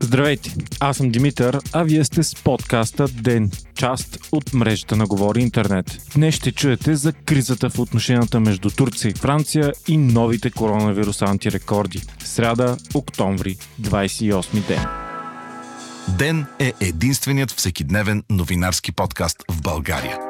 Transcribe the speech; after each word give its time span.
Здравейте, 0.00 0.54
аз 0.80 0.96
съм 0.96 1.10
Димитър, 1.10 1.58
а 1.72 1.82
вие 1.82 2.04
сте 2.04 2.22
с 2.22 2.34
подкаста 2.34 3.08
ДЕН, 3.08 3.50
част 3.74 4.18
от 4.32 4.54
мрежата 4.54 4.96
на 4.96 5.06
Говори 5.06 5.40
Интернет. 5.40 5.98
Днес 6.14 6.34
ще 6.34 6.52
чуете 6.52 6.96
за 6.96 7.12
кризата 7.12 7.70
в 7.70 7.78
отношенията 7.78 8.40
между 8.40 8.70
Турция 8.70 9.10
и 9.10 9.14
Франция 9.14 9.72
и 9.88 9.96
новите 9.96 10.50
коронавирус 10.50 11.22
антирекорди. 11.22 12.02
Сряда, 12.24 12.76
октомври, 12.94 13.56
28 13.82 14.66
ден. 14.68 14.86
Ден 16.18 16.46
е 16.58 16.72
единственият 16.80 17.50
всекидневен 17.50 18.22
новинарски 18.30 18.92
подкаст 18.92 19.44
в 19.50 19.62
България. 19.62 20.29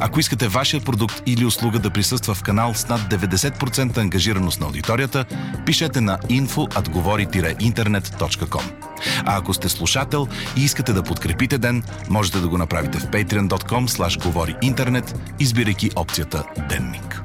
Ако 0.00 0.20
искате 0.20 0.48
вашия 0.48 0.80
продукт 0.80 1.22
или 1.26 1.44
услуга 1.44 1.78
да 1.78 1.90
присъства 1.90 2.34
в 2.34 2.42
канал 2.42 2.74
с 2.74 2.88
над 2.88 3.00
90% 3.00 3.98
ангажираност 3.98 4.60
на 4.60 4.66
аудиторията, 4.66 5.24
пишете 5.66 6.00
на 6.00 6.18
info.govori-internet.com. 6.18 8.62
А 9.26 9.38
ако 9.38 9.54
сте 9.54 9.68
слушател 9.68 10.26
и 10.56 10.64
искате 10.64 10.92
да 10.92 11.02
подкрепите 11.02 11.58
ден, 11.58 11.82
можете 12.10 12.40
да 12.40 12.48
го 12.48 12.58
направите 12.58 12.98
в 12.98 13.06
patreon.com 13.06 13.88
slash 13.88 14.22
говори 14.22 14.56
интернет, 14.62 15.20
избирайки 15.40 15.90
опцията 15.96 16.44
Денник. 16.68 17.22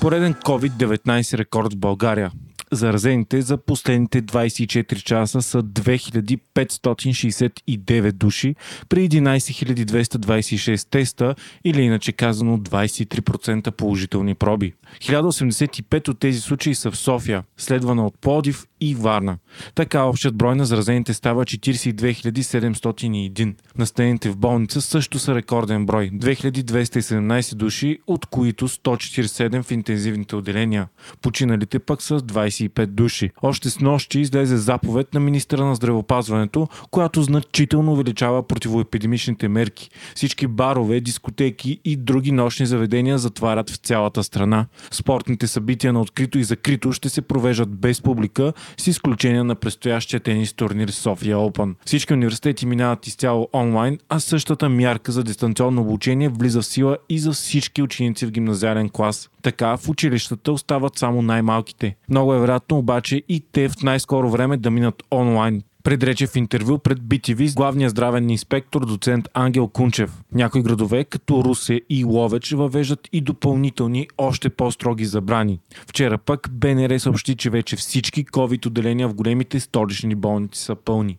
Пореден 0.00 0.34
COVID-19 0.34 1.38
рекорд 1.38 1.72
в 1.72 1.76
България. 1.76 2.30
Заразените 2.72 3.42
за 3.42 3.56
последните 3.56 4.22
24 4.22 5.02
часа 5.02 5.42
са 5.42 5.62
2569 5.62 8.12
души 8.12 8.54
при 8.88 9.08
11226 9.08 10.90
теста 10.90 11.34
или 11.64 11.82
иначе 11.82 12.12
казано 12.12 12.58
23% 12.58 13.70
положителни 13.70 14.34
проби. 14.34 14.74
1085 15.00 16.08
от 16.08 16.18
тези 16.18 16.40
случаи 16.40 16.74
са 16.74 16.90
в 16.90 16.96
София, 16.96 17.44
следвана 17.56 18.06
от 18.06 18.18
Плодив 18.20 18.66
и 18.80 18.94
Варна. 18.94 19.38
Така 19.74 20.02
общият 20.02 20.36
брой 20.36 20.56
на 20.56 20.64
заразените 20.64 21.14
става 21.14 21.44
42 21.44 22.40
701. 22.40 23.54
Настанените 23.78 24.30
в 24.30 24.36
болница 24.36 24.80
също 24.80 25.18
са 25.18 25.34
рекорден 25.34 25.86
брой 25.86 26.10
2217 26.10 27.54
души, 27.54 27.98
от 28.06 28.26
които 28.26 28.68
147 28.68 29.62
в 29.62 29.70
интензивните 29.70 30.36
отделения. 30.36 30.88
Починалите 31.22 31.78
пък 31.78 32.02
са 32.02 32.20
25 32.20 32.86
души. 32.86 33.30
Още 33.42 33.70
с 33.70 33.80
нощи 33.80 34.20
излезе 34.20 34.56
заповед 34.56 35.14
на 35.14 35.20
министра 35.20 35.64
на 35.64 35.74
здравеопазването, 35.74 36.68
която 36.90 37.22
значително 37.22 37.92
увеличава 37.92 38.46
противоепидемичните 38.46 39.48
мерки. 39.48 39.90
Всички 40.14 40.46
барове, 40.46 41.00
дискотеки 41.00 41.80
и 41.84 41.96
други 41.96 42.32
нощни 42.32 42.66
заведения 42.66 43.18
затварят 43.18 43.70
в 43.70 43.76
цялата 43.76 44.24
страна. 44.24 44.66
Спортните 44.90 45.46
събития 45.46 45.92
на 45.92 46.00
открито 46.00 46.38
и 46.38 46.44
закрито 46.44 46.92
ще 46.92 47.08
се 47.08 47.22
провеждат 47.22 47.68
без 47.68 48.02
публика, 48.02 48.52
с 48.76 48.86
изключение 48.86 49.42
на 49.42 49.54
предстоящия 49.54 50.20
тенис 50.20 50.52
турнир 50.52 50.88
София 50.88 51.36
Open. 51.36 51.74
Всички 51.86 52.12
университети 52.12 52.66
минават 52.66 53.06
изцяло 53.06 53.48
онлайн, 53.52 53.98
а 54.08 54.20
същата 54.20 54.68
мярка 54.68 55.12
за 55.12 55.24
дистанционно 55.24 55.82
обучение 55.82 56.28
влиза 56.28 56.62
в 56.62 56.66
сила 56.66 56.96
и 57.08 57.18
за 57.18 57.32
всички 57.32 57.82
ученици 57.82 58.26
в 58.26 58.30
гимназиален 58.30 58.88
клас. 58.88 59.30
Така 59.42 59.76
в 59.76 59.88
училищата 59.88 60.52
остават 60.52 60.98
само 60.98 61.22
най-малките. 61.22 61.96
Много 62.08 62.34
е 62.34 62.40
вероятно 62.40 62.78
обаче 62.78 63.22
и 63.28 63.44
те 63.52 63.68
в 63.68 63.82
най-скоро 63.82 64.30
време 64.30 64.56
да 64.56 64.70
минат 64.70 65.02
онлайн 65.12 65.62
предрече 65.82 66.26
в 66.26 66.36
интервю 66.36 66.78
пред 66.78 66.98
BTV 66.98 67.46
с 67.46 67.54
главния 67.54 67.90
здравен 67.90 68.30
инспектор 68.30 68.86
доцент 68.86 69.28
Ангел 69.34 69.68
Кунчев. 69.68 70.22
Някои 70.32 70.62
градове, 70.62 71.04
като 71.04 71.44
Русе 71.44 71.80
и 71.90 72.04
Ловеч, 72.04 72.52
въвеждат 72.52 73.08
и 73.12 73.20
допълнителни, 73.20 74.08
още 74.18 74.48
по-строги 74.50 75.04
забрани. 75.04 75.60
Вчера 75.86 76.18
пък 76.18 76.48
БНР 76.52 76.98
съобщи, 76.98 77.36
че 77.36 77.50
вече 77.50 77.76
всички 77.76 78.26
COVID 78.26 78.66
отделения 78.66 79.08
в 79.08 79.14
големите 79.14 79.60
столични 79.60 80.14
болници 80.14 80.62
са 80.62 80.74
пълни. 80.74 81.18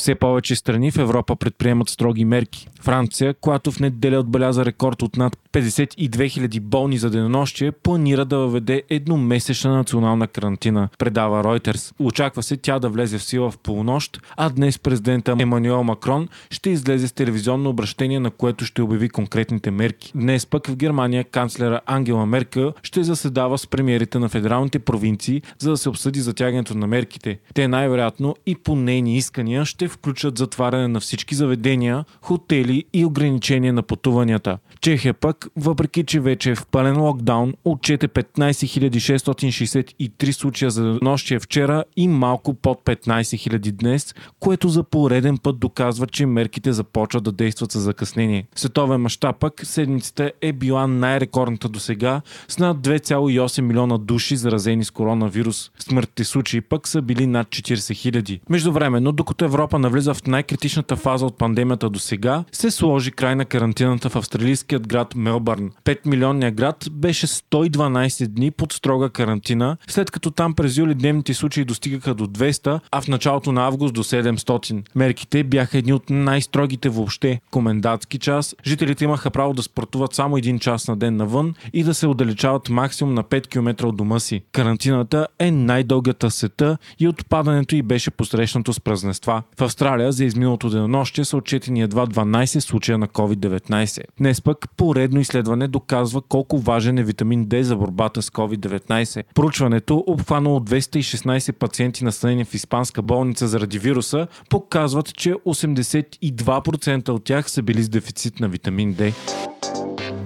Все 0.00 0.14
повече 0.14 0.56
страни 0.56 0.90
в 0.90 0.98
Европа 0.98 1.36
предприемат 1.36 1.88
строги 1.88 2.24
мерки. 2.24 2.68
Франция, 2.80 3.34
която 3.34 3.72
в 3.72 3.80
неделя 3.80 4.18
отбеляза 4.18 4.64
рекорд 4.64 5.02
от 5.02 5.16
над 5.16 5.36
52 5.52 6.08
000 6.08 6.60
болни 6.60 6.98
за 6.98 7.10
денонощие, 7.10 7.72
планира 7.72 8.24
да 8.24 8.38
въведе 8.38 8.82
едномесечна 8.90 9.76
национална 9.76 10.28
карантина, 10.28 10.88
предава 10.98 11.44
Reuters. 11.44 11.94
Очаква 11.98 12.42
се 12.42 12.56
тя 12.56 12.78
да 12.78 12.88
влезе 12.88 13.18
в 13.18 13.22
сила 13.22 13.50
в 13.50 13.58
полунощ, 13.58 14.20
а 14.36 14.50
днес 14.50 14.78
президента 14.78 15.36
Емануел 15.38 15.82
Макрон 15.82 16.28
ще 16.50 16.70
излезе 16.70 17.08
с 17.08 17.12
телевизионно 17.12 17.70
обращение, 17.70 18.20
на 18.20 18.30
което 18.30 18.64
ще 18.64 18.82
обяви 18.82 19.08
конкретните 19.08 19.70
мерки. 19.70 20.12
Днес 20.14 20.46
пък 20.46 20.66
в 20.66 20.76
Германия 20.76 21.24
канцлера 21.24 21.80
Ангела 21.86 22.26
Меркел 22.26 22.72
ще 22.82 23.02
заседава 23.02 23.58
с 23.58 23.66
премиерите 23.66 24.18
на 24.18 24.28
федералните 24.28 24.78
провинции, 24.78 25.42
за 25.58 25.70
да 25.70 25.76
се 25.76 25.88
обсъди 25.88 26.20
затягането 26.20 26.74
на 26.74 26.86
мерките. 26.86 27.38
Те 27.54 27.68
най-вероятно 27.68 28.36
и 28.46 28.54
по 28.54 28.76
нейни 28.76 29.16
искания 29.16 29.64
ще 29.64 29.89
включат 29.90 30.38
затваряне 30.38 30.88
на 30.88 31.00
всички 31.00 31.34
заведения, 31.34 32.04
хотели 32.22 32.84
и 32.92 33.04
ограничение 33.04 33.72
на 33.72 33.82
пътуванията. 33.82 34.58
Чехия 34.80 35.14
пък, 35.14 35.46
въпреки 35.56 36.04
че 36.04 36.20
вече 36.20 36.50
е 36.50 36.54
в 36.54 36.66
пълен 36.66 37.00
локдаун, 37.00 37.54
отчете 37.64 38.08
15 38.08 38.70
663 39.00 40.32
случая 40.32 40.70
за 40.70 40.98
нощия 41.02 41.40
вчера 41.40 41.84
и 41.96 42.08
малко 42.08 42.54
под 42.54 42.84
15 42.84 43.20
000 43.20 43.72
днес, 43.72 44.14
което 44.40 44.68
за 44.68 44.82
пореден 44.82 45.38
път 45.38 45.58
доказва, 45.58 46.06
че 46.06 46.26
мерките 46.26 46.72
започват 46.72 47.24
да 47.24 47.32
действат 47.32 47.72
с 47.72 47.80
закъснение. 47.80 48.46
Световен 48.54 49.00
мащаб 49.00 49.36
пък 49.40 49.60
седмицата 49.64 50.32
е 50.40 50.52
била 50.52 50.86
най-рекордната 50.86 51.68
до 51.68 51.80
сега 51.80 52.20
с 52.48 52.58
над 52.58 52.78
2,8 52.78 53.60
милиона 53.60 53.98
души 53.98 54.36
заразени 54.36 54.84
с 54.84 54.90
коронавирус. 54.90 55.70
Смъртните 55.78 56.24
случаи 56.24 56.60
пък 56.60 56.88
са 56.88 57.02
били 57.02 57.26
над 57.26 57.48
40 57.48 58.20
000. 58.20 58.40
Междувременно, 58.48 59.12
докато 59.12 59.44
Европа 59.44 59.78
навлиза 59.80 60.14
в 60.14 60.26
най-критичната 60.26 60.96
фаза 60.96 61.26
от 61.26 61.38
пандемията 61.38 61.90
до 61.90 61.98
сега, 61.98 62.44
се 62.52 62.70
сложи 62.70 63.10
край 63.10 63.34
на 63.34 63.44
карантината 63.44 64.10
в 64.10 64.16
австралийският 64.16 64.88
град 64.88 65.14
Мелбърн. 65.14 65.70
5 65.84 65.98
милионният 66.06 66.54
град 66.54 66.86
беше 66.92 67.26
112 67.26 68.26
дни 68.26 68.50
под 68.50 68.72
строга 68.72 69.10
карантина, 69.10 69.76
след 69.88 70.10
като 70.10 70.30
там 70.30 70.54
през 70.54 70.76
юли 70.76 70.94
дневните 70.94 71.34
случаи 71.34 71.64
достигаха 71.64 72.14
до 72.14 72.26
200, 72.26 72.80
а 72.90 73.00
в 73.00 73.08
началото 73.08 73.52
на 73.52 73.66
август 73.66 73.94
до 73.94 74.04
700. 74.04 74.82
Мерките 74.94 75.44
бяха 75.44 75.78
едни 75.78 75.92
от 75.92 76.10
най-строгите 76.10 76.88
въобще. 76.88 77.40
Комендатски 77.50 78.18
час, 78.18 78.56
жителите 78.66 79.04
имаха 79.04 79.30
право 79.30 79.52
да 79.52 79.62
спортуват 79.62 80.14
само 80.14 80.36
един 80.36 80.58
час 80.58 80.88
на 80.88 80.96
ден 80.96 81.16
навън 81.16 81.54
и 81.72 81.84
да 81.84 81.94
се 81.94 82.06
отдалечават 82.06 82.68
максимум 82.68 83.14
на 83.14 83.24
5 83.24 83.46
км 83.46 83.86
от 83.86 83.96
дома 83.96 84.20
си. 84.20 84.42
Карантината 84.52 85.26
е 85.38 85.50
най-дългата 85.50 86.30
сета 86.30 86.78
и 86.98 87.08
отпадането 87.08 87.76
й 87.76 87.82
беше 87.82 88.10
посрещнато 88.10 88.72
с 88.72 88.80
празненства. 88.80 89.42
В 89.60 89.69
Австралия 89.70 90.12
за 90.12 90.24
изминалото 90.24 90.70
денонощие 90.70 91.24
са 91.24 91.36
отчетени 91.36 91.82
едва 91.82 92.06
12 92.06 92.58
случая 92.58 92.98
на 92.98 93.08
COVID-19. 93.08 94.02
Днес 94.18 94.42
пък 94.42 94.66
поредно 94.76 95.20
изследване 95.20 95.68
доказва 95.68 96.22
колко 96.22 96.58
важен 96.58 96.98
е 96.98 97.02
витамин 97.02 97.46
D 97.46 97.60
за 97.60 97.76
борбата 97.76 98.22
с 98.22 98.30
COVID-19. 98.30 99.24
Проучването, 99.34 100.04
обхванало 100.06 100.60
216 100.60 101.52
пациенти 101.52 102.04
настанени 102.04 102.44
в 102.44 102.54
испанска 102.54 103.02
болница 103.02 103.48
заради 103.48 103.78
вируса, 103.78 104.26
показват, 104.48 105.14
че 105.14 105.34
82% 105.34 107.08
от 107.08 107.24
тях 107.24 107.50
са 107.50 107.62
били 107.62 107.82
с 107.82 107.88
дефицит 107.88 108.40
на 108.40 108.48
витамин 108.48 108.94
D. 108.94 109.12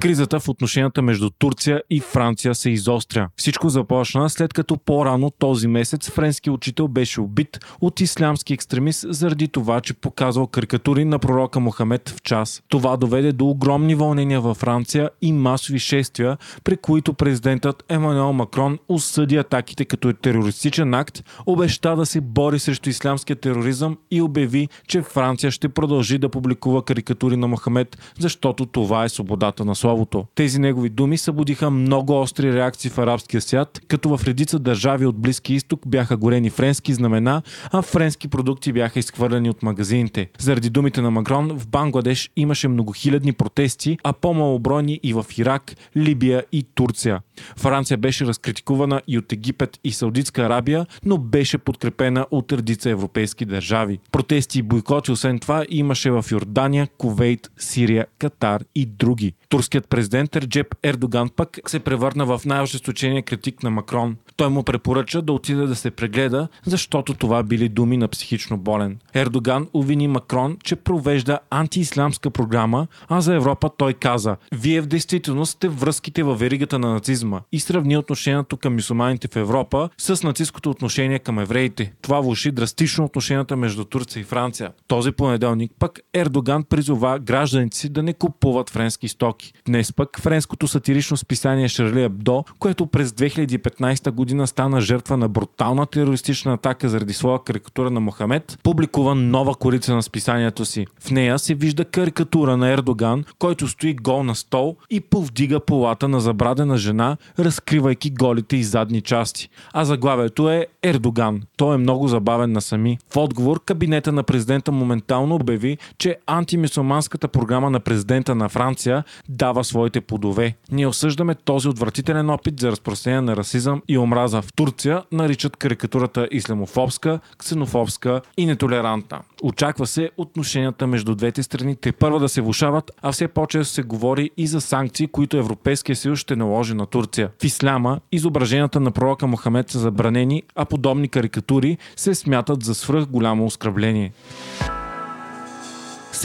Кризата 0.05 0.41
в 0.41 0.49
отношенията 0.49 1.03
между 1.03 1.31
Турция 1.31 1.83
и 1.91 2.01
Франция 2.01 2.55
се 2.55 2.71
изостря. 2.71 3.29
Всичко 3.37 3.69
започна 3.69 4.31
след 4.31 4.53
като 4.53 4.77
по-рано 4.77 5.31
този 5.31 5.69
месец 5.69 6.11
френски 6.11 6.51
учител 6.51 6.89
беше 6.89 7.21
убит 7.21 7.65
от 7.81 8.01
ислямски 8.01 8.55
екстремист 8.55 9.07
заради 9.09 9.49
това, 9.49 9.81
че 9.81 9.95
показвал 9.95 10.47
карикатури 10.47 11.05
на 11.05 11.19
пророка 11.19 11.61
Мохамед 11.61 12.09
в 12.09 12.23
час. 12.23 12.63
Това 12.69 12.97
доведе 12.97 13.33
до 13.33 13.49
огромни 13.49 13.95
вълнения 13.95 14.41
във 14.41 14.57
Франция 14.57 15.11
и 15.23 15.33
масови 15.33 15.79
шествия, 15.79 16.37
при 16.65 16.77
които 16.77 17.15
президентът 17.15 17.85
Емануел 17.89 18.33
Макрон 18.33 18.79
осъди 18.89 19.37
атаките 19.37 19.85
като 19.85 20.13
терористичен 20.13 20.95
акт, 20.95 21.25
обеща 21.47 21.97
да 21.97 22.07
се 22.07 22.21
бори 22.21 22.59
срещу 22.59 22.91
ислямския 22.91 23.37
тероризъм 23.37 23.99
и 24.11 24.23
обяви, 24.23 24.69
че 24.89 25.03
Франция 25.03 25.51
ще 25.51 25.69
продължи 25.69 26.19
да 26.19 26.29
публикува 26.29 26.83
карикатури 26.83 27.37
на 27.37 27.49
Мохамед, 27.49 27.99
защото 28.19 28.67
това 28.67 29.05
е 29.05 29.09
свободата 29.09 29.65
на 29.65 29.75
слово 29.75 29.94
словото. 29.95 30.27
Тези 30.35 30.59
негови 30.59 30.89
думи 30.89 31.19
събудиха 31.19 31.71
много 31.71 32.21
остри 32.21 32.53
реакции 32.53 32.91
в 32.91 32.99
арабския 32.99 33.41
свят, 33.41 33.81
като 33.89 34.17
в 34.17 34.25
редица 34.25 34.59
държави 34.59 35.07
от 35.07 35.17
Близки 35.17 35.55
изток 35.55 35.81
бяха 35.87 36.17
горени 36.17 36.51
френски 36.51 36.95
знамена, 36.95 37.43
а 37.73 37.83
френски 37.83 38.29
продукти 38.29 38.73
бяха 38.73 38.99
изхвърлени 38.99 39.51
от 39.51 39.63
магазините. 39.63 40.31
Заради 40.39 40.71
думите 40.71 41.01
на 41.01 41.11
Макрон 41.11 41.59
в 41.59 41.69
Бангладеш 41.69 42.31
имаше 42.37 42.69
многохилядни 42.69 43.33
протести, 43.33 43.99
а 44.03 44.13
по-малобройни 44.13 45.01
и 45.03 45.13
в 45.13 45.27
Ирак, 45.39 45.75
Либия 45.97 46.45
и 46.53 46.63
Турция. 46.63 47.21
Франция 47.57 47.99
беше 47.99 48.27
разкритикувана 48.27 49.01
и 49.09 49.19
от 49.19 49.33
Египет 49.33 49.79
и 49.85 49.93
Саудитска 49.93 50.43
Арабия, 50.43 50.87
но 51.05 51.19
беше 51.19 51.59
подкрепена 51.59 52.27
от 52.31 52.53
редица 52.53 52.91
европейски 52.91 53.45
държави. 53.45 53.99
Протести 54.13 54.59
и 54.59 54.63
бойкоти 54.63 55.13
освен 55.13 55.39
това 55.39 55.65
имаше 55.69 56.11
в 56.11 56.25
Йордания, 56.31 56.89
Кувейт, 56.99 57.51
Сирия, 57.59 58.07
Катар 58.19 58.65
и 58.75 58.87
други. 58.87 59.35
Турският 59.49 59.84
президент 59.89 60.37
Реджеп 60.37 60.75
Ердоган 60.83 61.29
пък 61.29 61.61
се 61.67 61.81
превърна 61.81 62.27
в 62.27 62.41
най-ожесточения 62.45 63.23
критик 63.23 63.63
на 63.63 63.71
Макрон. 63.71 64.17
Той 64.37 64.49
му 64.49 64.63
препоръча 64.63 65.23
да 65.23 65.33
отиде 65.33 65.67
да 65.67 65.75
се 65.75 65.91
прегледа, 65.91 66.49
защото 66.67 67.15
това 67.15 67.43
били 67.43 67.69
думи 67.69 67.97
на 67.97 68.09
психично 68.09 68.59
болен. 68.59 68.99
Ердоган 69.15 69.69
увини 69.75 70.09
Макрон, 70.09 70.57
че 70.65 70.77
провежда 70.77 71.39
антиисламска 71.51 72.31
програма, 72.31 72.87
а 73.09 73.21
за 73.21 73.35
Европа 73.35 73.71
той 73.77 73.93
каза 73.93 74.37
«Вие 74.53 74.81
в 74.81 74.87
действителност 74.87 75.53
сте 75.53 75.69
връзките 75.69 76.23
във 76.23 76.39
веригата 76.39 76.79
на 76.79 76.93
нацизма» 76.93 77.41
и 77.53 77.61
сравни 77.61 77.97
отношението 77.97 78.57
към 78.57 78.75
мусулманите 78.75 79.29
в 79.29 79.37
Европа 79.37 79.89
с 79.99 80.23
нацистското 80.23 80.71
отношение 80.71 81.19
към 81.19 81.39
евреите. 81.39 81.93
Това 82.03 82.21
влуши 82.21 82.51
драстично 82.51 83.05
отношенията 83.05 83.57
между 83.57 83.85
Турция 83.85 84.21
и 84.21 84.25
Франция. 84.25 84.71
Този 84.87 85.13
понеделник 85.13 85.73
пък 85.79 86.01
Ердоган 86.15 86.65
призова 86.65 87.19
гражданите 87.19 87.77
си 87.77 87.89
да 87.89 88.03
не 88.03 88.13
купуват 88.13 88.71
френски 88.71 89.09
стоки. 89.09 89.53
Днес 89.67 89.93
пък 89.93 90.21
френското 90.21 90.69
сатирично 90.69 91.17
списание 91.17 91.69
Шарли 91.69 92.03
Абдо, 92.03 92.45
което 92.59 92.87
през 92.87 93.11
2015 93.11 94.11
година 94.11 94.24
стана 94.47 94.81
жертва 94.81 95.17
на 95.17 95.29
брутална 95.29 95.87
терористична 95.87 96.53
атака 96.53 96.89
заради 96.89 97.13
своя 97.13 97.39
карикатура 97.39 97.91
на 97.91 98.01
Мохамед, 98.01 98.59
публикува 98.63 99.15
нова 99.15 99.55
корица 99.55 99.95
на 99.95 100.03
списанието 100.03 100.65
си. 100.65 100.87
В 101.01 101.11
нея 101.11 101.39
се 101.39 101.55
вижда 101.55 101.85
карикатура 101.85 102.57
на 102.57 102.69
Ердоган, 102.69 103.25
който 103.39 103.69
стои 103.69 103.95
гол 103.95 104.23
на 104.23 104.35
стол 104.35 104.77
и 104.91 105.01
повдига 105.01 105.61
полата 105.61 106.09
на 106.09 106.21
забрадена 106.21 106.77
жена, 106.77 107.17
разкривайки 107.39 108.11
голите 108.11 108.57
и 108.57 108.65
задни 108.65 109.01
части. 109.01 109.49
А 109.73 109.85
заглавието 109.85 110.51
е 110.51 110.67
Ердоган. 110.83 111.43
Той 111.57 111.75
е 111.75 111.79
много 111.79 112.09
забавен 112.09 112.53
на 112.53 112.61
сами. 112.61 112.99
В 113.13 113.17
отговор, 113.17 113.61
кабинета 113.65 114.13
на 114.13 114.23
президента 114.23 114.73
моментално 114.73 115.35
обяви, 115.35 115.79
че 115.99 116.17
антимисулманската 116.27 117.29
програма 117.29 117.71
на 117.71 117.81
президента 117.81 118.35
на 118.35 118.49
Франция 118.49 119.05
дава 119.29 119.65
своите 119.65 120.01
плодове. 120.01 120.55
Ние 120.73 120.87
осъждаме 120.87 121.35
този 121.35 121.69
отвратителен 121.69 122.31
опит 122.31 122.61
за 122.61 122.71
разпространение 122.71 123.21
на 123.21 123.37
расизъм 123.37 123.83
и 123.89 123.99
омраза 123.99 124.14
в 124.15 124.45
Турция, 124.57 125.03
наричат 125.13 125.57
карикатурата 125.57 126.29
исламофобска, 126.31 127.21
ксенофобска 127.39 128.21
и 128.37 128.47
нетолерантна. 128.47 129.21
Очаква 129.43 129.87
се 129.87 130.11
отношенията 130.17 130.87
между 130.87 131.15
двете 131.15 131.43
страни 131.43 131.77
те 131.77 131.93
първа 131.93 132.21
да 132.21 132.29
се 132.29 132.41
влушават, 132.41 132.91
а 133.03 133.13
все 133.13 133.29
по-често 133.29 133.75
се 133.75 133.83
говори 133.83 134.31
и 134.37 134.47
за 134.47 134.61
санкции, 134.61 135.07
които 135.07 135.37
Европейския 135.37 135.97
съюз 135.97 136.19
ще 136.19 136.37
наложи 136.37 136.75
на 136.75 136.87
Турция. 136.87 137.31
В 137.41 137.45
исляма 137.45 138.01
изображенията 138.13 138.81
на 138.81 138.91
пророка 138.91 139.27
Мохамед 139.27 139.71
са 139.71 139.79
забранени, 139.79 140.43
а 140.55 140.65
подобни 140.65 141.09
карикатури 141.09 141.79
се 141.97 142.15
смятат 142.15 142.63
за 142.63 142.75
свръх 142.75 143.07
голямо 143.07 143.45
оскърбление 143.45 144.13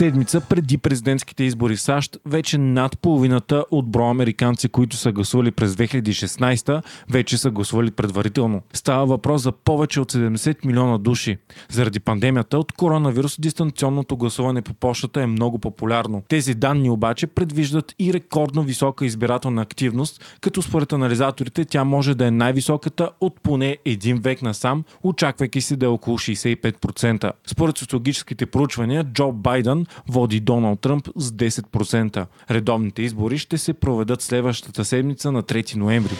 седмица 0.00 0.40
преди 0.40 0.78
президентските 0.78 1.44
избори 1.44 1.76
в 1.76 1.80
САЩ, 1.80 2.18
вече 2.26 2.58
над 2.58 2.98
половината 2.98 3.64
от 3.70 3.90
броя 3.90 4.10
американци, 4.10 4.68
които 4.68 4.96
са 4.96 5.12
гласували 5.12 5.50
през 5.50 5.74
2016, 5.74 6.82
вече 7.10 7.38
са 7.38 7.50
гласували 7.50 7.90
предварително. 7.90 8.62
Става 8.72 9.06
въпрос 9.06 9.42
за 9.42 9.52
повече 9.52 10.00
от 10.00 10.12
70 10.12 10.66
милиона 10.66 10.98
души. 10.98 11.38
Заради 11.70 12.00
пандемията 12.00 12.58
от 12.58 12.72
коронавирус, 12.72 13.40
дистанционното 13.40 14.16
гласуване 14.16 14.62
по 14.62 14.74
почтата 14.74 15.22
е 15.22 15.26
много 15.26 15.58
популярно. 15.58 16.22
Тези 16.28 16.54
данни 16.54 16.90
обаче 16.90 17.26
предвиждат 17.26 17.94
и 17.98 18.12
рекордно 18.12 18.62
висока 18.62 19.06
избирателна 19.06 19.62
активност, 19.62 20.36
като 20.40 20.62
според 20.62 20.92
анализаторите 20.92 21.64
тя 21.64 21.84
може 21.84 22.14
да 22.14 22.26
е 22.26 22.30
най-високата 22.30 23.10
от 23.20 23.40
поне 23.42 23.76
един 23.84 24.16
век 24.16 24.42
насам, 24.42 24.84
очаквайки 25.02 25.60
се 25.60 25.76
да 25.76 25.86
е 25.86 25.88
около 25.88 26.18
65%. 26.18 27.32
Според 27.46 27.78
социологическите 27.78 28.46
проучвания, 28.46 29.04
Джо 29.04 29.32
Байден 29.32 29.86
води 30.08 30.40
Доналд 30.40 30.80
Тръмп 30.80 31.08
с 31.16 31.32
10%. 31.32 32.26
Редовните 32.50 33.02
избори 33.02 33.38
ще 33.38 33.58
се 33.58 33.72
проведат 33.72 34.22
следващата 34.22 34.84
седмица 34.84 35.32
на 35.32 35.42
3 35.42 35.76
ноември. 35.76 36.14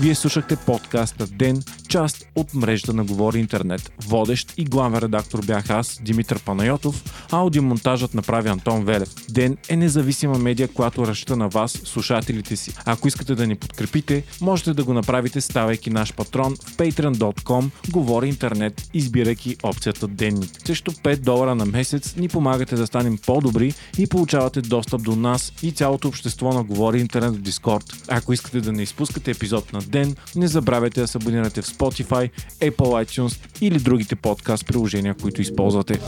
Вие 0.00 0.14
слушахте 0.14 0.56
подкаста 0.56 1.26
Ден, 1.26 1.62
част 1.88 2.26
от 2.34 2.54
мрежата 2.54 2.92
на 2.92 3.04
Говори 3.04 3.38
Интернет. 3.38 3.92
Водещ 4.06 4.54
и 4.56 4.64
главен 4.64 4.98
редактор 4.98 5.44
бях 5.46 5.70
аз, 5.70 6.00
Димитър 6.02 6.38
Панайотов, 6.38 7.26
аудиомонтажът 7.32 8.14
направи 8.14 8.48
Антон 8.48 8.84
Велев. 8.84 9.08
Ден 9.28 9.56
е 9.68 9.76
независима 9.76 10.38
медия, 10.38 10.68
която 10.68 11.06
разчита 11.06 11.36
на 11.36 11.48
вас, 11.48 11.72
слушателите 11.84 12.56
си. 12.56 12.74
Ако 12.84 13.08
искате 13.08 13.34
да 13.34 13.46
ни 13.46 13.54
подкрепите, 13.54 14.24
можете 14.40 14.74
да 14.74 14.84
го 14.84 14.94
направите 14.94 15.40
ставайки 15.40 15.90
наш 15.90 16.14
патрон 16.14 16.56
в 16.56 16.76
patreon.com 16.76 17.70
Говори 17.90 18.28
Интернет, 18.28 18.90
избирайки 18.94 19.56
опцията 19.62 20.08
Денник. 20.08 20.50
Също 20.64 20.92
5 20.92 21.16
долара 21.16 21.54
на 21.54 21.66
месец 21.66 22.16
ни 22.16 22.28
помагате 22.28 22.76
да 22.76 22.86
станем 22.86 23.18
по-добри 23.26 23.74
и 23.98 24.06
получавате 24.06 24.60
достъп 24.60 25.02
до 25.02 25.16
нас 25.16 25.52
и 25.62 25.72
цялото 25.72 26.08
общество 26.08 26.52
на 26.52 26.64
Говори 26.64 27.00
Интернет 27.00 27.34
в 27.36 27.42
Дискорд. 27.42 28.04
Ако 28.08 28.32
искате 28.32 28.60
да 28.60 28.72
не 28.72 28.82
изпускате 28.82 29.30
епизод 29.30 29.72
на 29.72 29.82
ден. 29.88 30.16
Не 30.36 30.48
забравяйте 30.48 31.00
да 31.00 31.08
се 31.08 31.18
абонирате 31.18 31.62
в 31.62 31.66
Spotify, 31.66 32.30
Apple 32.60 33.04
iTunes 33.04 33.60
или 33.60 33.78
другите 33.78 34.16
подкаст 34.16 34.66
приложения, 34.66 35.14
които 35.14 35.42
използвате. 35.42 36.00